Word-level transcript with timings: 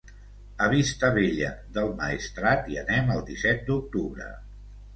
A 0.67 0.69
Vistabella 0.71 1.51
del 1.75 1.93
Maestrat 2.01 2.73
hi 2.73 2.81
anem 2.85 3.15
el 3.19 3.25
disset 3.31 3.65
d'octubre. 3.71 4.35